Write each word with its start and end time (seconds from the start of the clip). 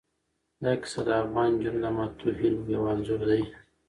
دا 0.63 0.71
کیسه 0.81 1.01
د 1.07 1.09
افغان 1.23 1.49
نجونو 1.57 1.79
د 1.83 1.85
ماتو 1.95 2.27
هیلو 2.39 2.61
یو 2.75 2.83
انځور 2.93 3.21
دی. 3.29 3.41